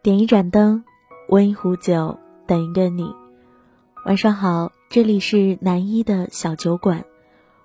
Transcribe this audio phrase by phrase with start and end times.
[0.00, 0.84] 点一盏灯，
[1.28, 2.16] 温一壶酒，
[2.46, 3.12] 等一个你。
[4.06, 7.04] 晚上好，这里是南一的小酒馆，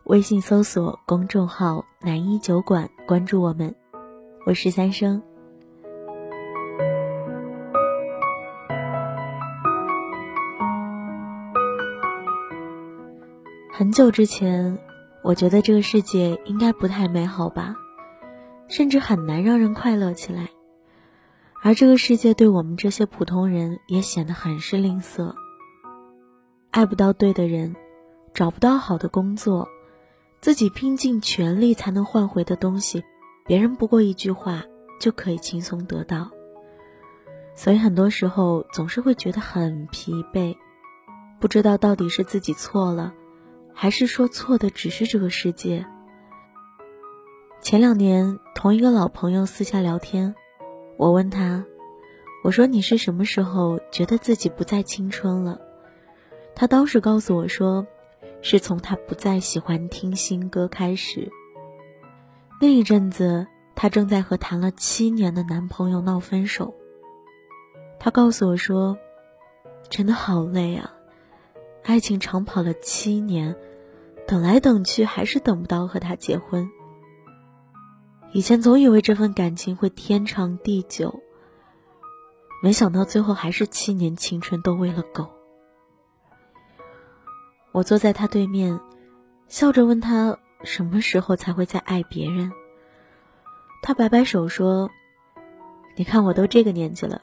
[0.05, 3.75] 微信搜索公众号“南一酒馆”，关注我们。
[4.47, 5.21] 我是三生。
[13.71, 14.79] 很久之前，
[15.23, 17.75] 我觉得这个世界应该不太美好吧，
[18.67, 20.49] 甚至很难让人快乐起来。
[21.65, 25.33] 而这个世界对我们这些普通人也显得很是吝啬，
[26.71, 27.73] 爱不到对的人，
[28.33, 29.69] 找不到好的工作，
[30.41, 33.01] 自己拼尽全力才能换回的东西，
[33.45, 34.65] 别人不过一句话
[34.99, 36.29] 就可以轻松得到。
[37.55, 40.57] 所以很多时候总是会觉得很疲惫，
[41.39, 43.13] 不知道到底是自己错了，
[43.73, 45.85] 还是说错的只是这个世界。
[47.61, 50.35] 前两年同一个老朋友私下聊天。
[51.03, 51.65] 我问他
[52.45, 55.59] ：“我说你是什么时候觉得自己不再青春了？”
[56.55, 57.85] 他当时告诉我说
[58.41, 61.29] ：“是从他不再喜欢听新歌开始。”
[62.61, 66.73] 那一阵子，她正在和谈了七年的男朋友闹分手。
[67.99, 68.97] 她告诉我说
[69.91, 70.93] ：“真的好累啊，
[71.83, 73.57] 爱情长跑了七年，
[74.25, 76.71] 等来等去还是等不到和他结婚。”
[78.35, 81.21] 以前总以为这份感情会天长地久，
[82.63, 85.29] 没想到最后还是七年青春都喂了狗。
[87.71, 88.79] 我坐在他对面，
[89.47, 92.51] 笑着问他什么时候才会再爱别人。
[93.83, 94.89] 他摆摆手说
[95.95, 97.21] ：“你看我都这个年纪了，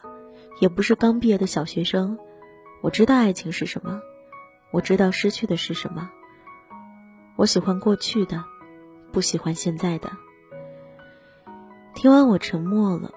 [0.61, 2.17] 也不是刚毕业的小学生，
[2.83, 4.01] 我知道爱情是什么，
[4.71, 6.09] 我知道失去的是什么。
[7.35, 8.45] 我喜欢过去的，
[9.11, 10.13] 不喜欢现在的。”
[11.95, 13.13] 听完，我沉默了。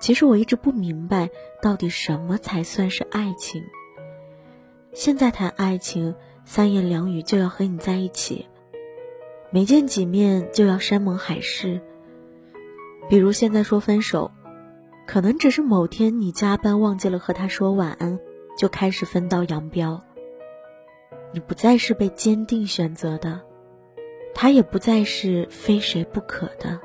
[0.00, 1.30] 其实我一直不明白，
[1.62, 3.64] 到底什么才算是爱情。
[4.92, 8.46] 现在谈爱情，三言两语就要和你在一起，
[9.50, 11.80] 没见几面就要山盟海誓。
[13.08, 14.30] 比如现在说分手，
[15.06, 18.18] 可能只是某天你加班忘记了和他说晚安，
[18.56, 20.02] 就开始分道扬镳。
[21.32, 23.40] 你不再是被坚定选择的，
[24.34, 26.80] 他也不再是非谁不可的。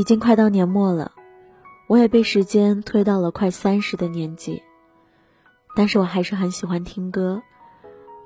[0.00, 1.12] 已经快到年末了，
[1.86, 4.62] 我也被时间推到了快三十的年纪，
[5.76, 7.42] 但是我还是很喜欢听歌，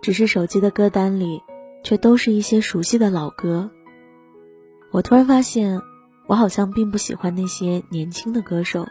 [0.01, 1.43] 只是手机的歌单里
[1.83, 3.73] 却都是一些熟悉的老歌。
[4.93, 5.83] 我突然发现，
[6.29, 8.87] 我好像并不喜欢那些年轻的歌手，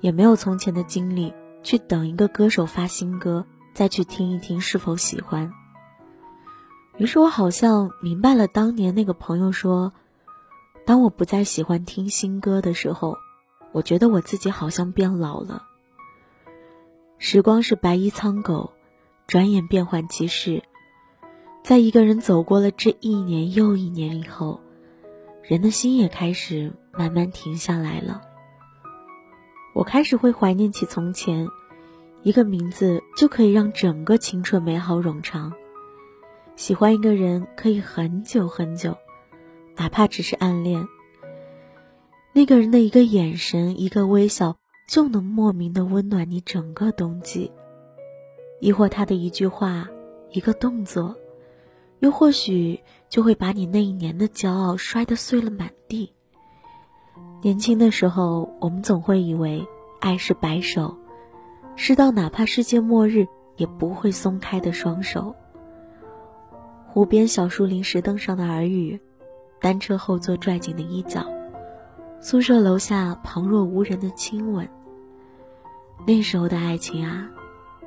[0.00, 1.32] 也没有从前的精力
[1.62, 5.50] 去等一个歌手发新歌再去听一听是否喜欢。
[6.98, 9.94] 于是我好像明白了当年那个朋友说。
[10.86, 13.18] 当我不再喜欢听新歌的时候，
[13.72, 15.64] 我觉得我自己好像变老了。
[17.18, 18.72] 时光是白衣苍狗，
[19.26, 20.62] 转眼变幻即逝。
[21.64, 24.60] 在一个人走过了这一年又一年以后，
[25.42, 28.22] 人的心也开始慢慢停下来了。
[29.74, 31.48] 我开始会怀念起从前，
[32.22, 35.52] 一个名字就可以让整个青春美好冗长。
[36.54, 38.96] 喜欢一个人可以很久很久。
[39.78, 40.88] 哪怕只是暗恋，
[42.32, 44.56] 那个人的一个眼神、一个微笑，
[44.88, 47.50] 就能莫名的温暖你整个冬季；
[48.58, 49.86] 亦或他的一句话、
[50.30, 51.14] 一个动作，
[52.00, 56.10] 又或许就会把你那一年的骄傲摔得碎了满地。
[57.42, 59.66] 年轻的时候，我们总会以为
[60.00, 60.96] 爱是白手，
[61.76, 63.26] 是到哪怕世界末日
[63.56, 65.34] 也不会松开的双手。
[66.86, 68.98] 湖边小树林石凳上的耳语。
[69.60, 71.26] 单车后座拽紧的衣角，
[72.20, 74.68] 宿舍楼下旁若无人的亲吻。
[76.06, 77.28] 那时候的爱情啊，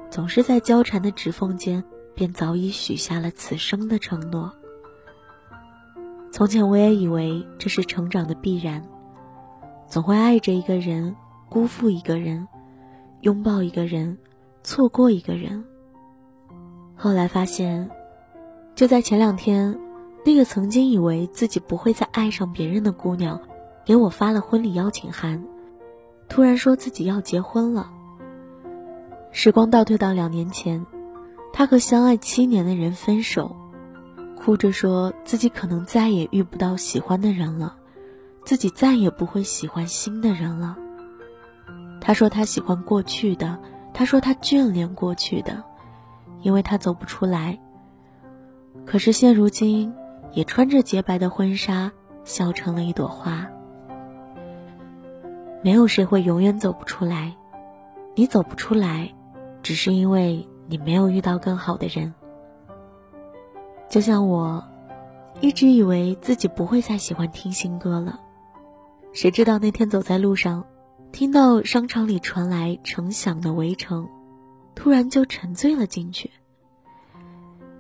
[0.10, 1.84] 总是在交缠的指缝间，
[2.16, 4.52] 便早已许下了此生的承诺。
[6.32, 8.84] 从前我也以为这是成长的必然，
[9.88, 11.16] 总会爱着一个人，
[11.50, 12.48] 辜负一个人，
[13.22, 14.18] 拥抱一个人，
[14.64, 15.64] 错过一个人。
[16.96, 17.90] 后来发现，
[18.76, 19.80] 就在前两天。
[20.30, 23.42] 那个曾经以为自己不会再爱上别人的姑娘，
[23.84, 25.44] 给我发了婚礼邀请函，
[26.28, 27.92] 突然说自己要结婚了。
[29.32, 30.86] 时光倒退到两年前，
[31.52, 33.56] 她和相爱七年的人分手，
[34.38, 37.76] 哭着说自己可能再也遇不到喜欢的人了，
[38.46, 40.78] 自己再也不会喜欢新的人了。
[42.00, 43.58] 他说他喜欢过去的，
[43.96, 45.64] 他说他眷恋过去的，
[46.44, 47.60] 因为他走不出来。
[48.86, 49.92] 可是现如今，
[50.32, 51.92] 也穿着洁白的婚纱，
[52.24, 53.48] 笑成了一朵花。
[55.62, 57.36] 没有谁会永远走不出来，
[58.16, 59.14] 你走不出来，
[59.62, 62.14] 只是因为你没有遇到更好的人。
[63.90, 64.64] 就像我，
[65.42, 68.20] 一直以为自己不会再喜欢听新歌了，
[69.12, 70.64] 谁知道那天走在路上，
[71.12, 74.06] 听到商场里传来成响的《围城》，
[74.76, 76.30] 突然就沉醉了进去。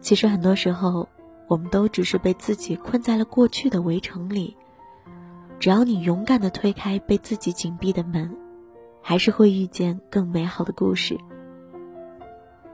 [0.01, 1.07] 其实很多时候，
[1.49, 4.55] 我们都只是被自己困在了过去的围城里。
[5.59, 8.37] 只要你勇敢的推开被自己紧闭的门，
[9.01, 11.17] 还是会遇见更美好的故事。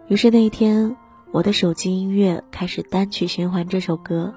[0.08, 0.96] 于是那一天，
[1.32, 4.36] 我的手机音乐开始单曲循环这首歌。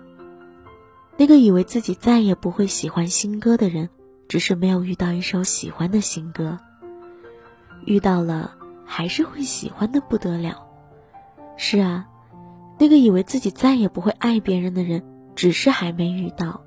[1.16, 3.90] 那个以为自己再也不会喜欢新歌的人，
[4.28, 6.58] 只是没有遇到一首喜欢的新歌。
[7.84, 10.64] 遇到了，还是会喜欢的不得了。
[11.56, 12.06] 是啊，
[12.78, 15.02] 那个以为自己再也不会爱别人的人，
[15.34, 16.62] 只是还没遇到。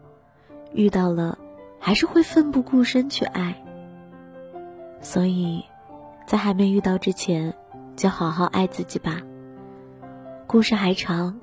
[0.73, 1.37] 遇到了。
[1.83, 3.55] 还是会奋不顾身去爱，
[5.01, 5.65] 所以，
[6.27, 7.55] 在还没遇到之前，
[7.95, 9.19] 就好好爱自己吧。
[10.45, 11.39] 故事还长，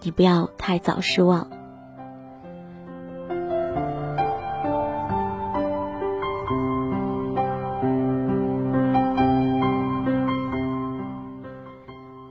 [0.00, 1.50] 你不要太早失望。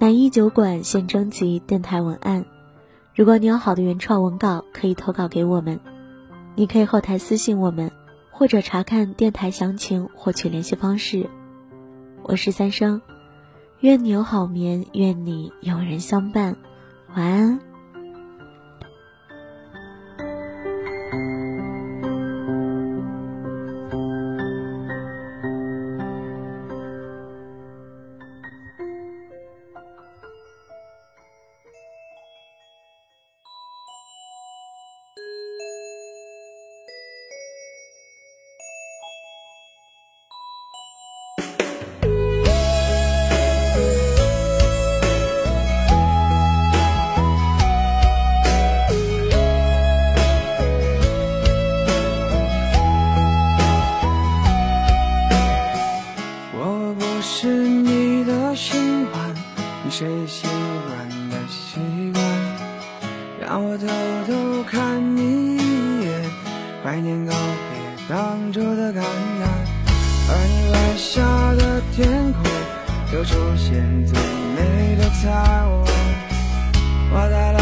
[0.07, 2.45] 南一酒馆现征集电台文案，
[3.13, 5.81] 如果你有好的原创文稿，可以投稿给我们。
[6.55, 7.91] 你可以后台私信我们，
[8.31, 11.29] 或者查看电台详情获取联系方式。
[12.23, 13.01] 我是三生，
[13.81, 16.55] 愿你有好眠，愿你有人相伴，
[17.13, 17.59] 晚安。
[59.89, 60.47] 谁习
[60.85, 61.79] 惯的习
[62.13, 62.23] 惯，
[63.39, 63.87] 让我偷
[64.27, 66.29] 偷看你一眼，
[66.83, 69.49] 怀念告别当初的感叹。
[70.29, 72.43] 而你微笑的天空，
[73.13, 74.13] 又出现最
[74.55, 75.31] 美的彩
[75.63, 75.85] 虹。
[77.09, 77.53] 我在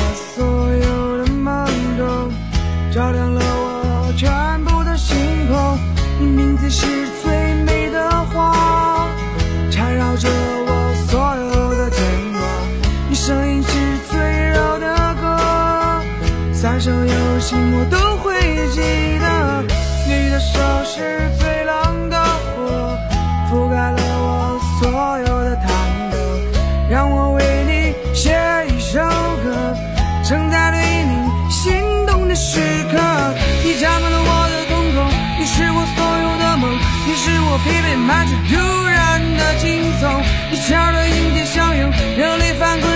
[38.05, 38.53] 我疲惫满身突
[38.87, 39.65] 然的轻
[39.99, 40.21] 松。
[40.51, 42.95] 你笑的迎接相拥，热泪翻滚。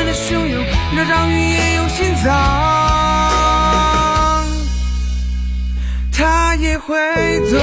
[0.95, 2.29] 这张云也有心脏，
[6.11, 6.93] 它也会
[7.49, 7.57] 走。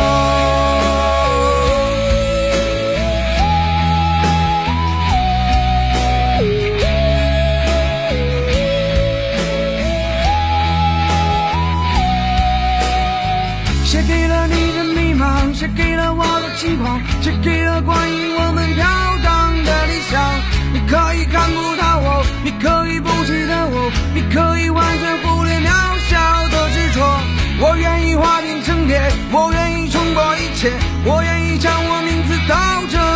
[13.85, 14.56] 写给了你
[15.55, 18.85] 谁，给了我的轻狂，谁给了关于我们飘
[19.25, 20.21] 荡的理想。
[20.73, 23.91] 你可以看不到我，你可以不记得我。
[24.15, 25.71] 你可以完全忽略渺
[26.09, 27.01] 小的执着，
[27.61, 29.01] 我愿意化茧成蝶，
[29.33, 30.73] 我愿意冲破一切，
[31.05, 32.55] 我愿意将我名字倒
[32.91, 33.16] 着